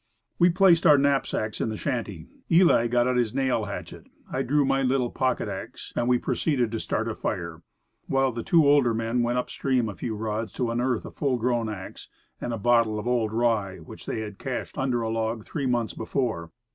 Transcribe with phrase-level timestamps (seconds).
[0.39, 4.65] We placed our knapsacks in the shanty, Eli got out his nail hatchet, I drew
[4.65, 7.61] my little pocket, axe, and we proceeded to start a fire,
[8.07, 11.37] while the two older men went up stream a few rods to unearth a full
[11.37, 12.07] grown axe
[12.41, 15.93] and a bottle of old rye, which they had cached under a log three months
[15.93, 16.49] before.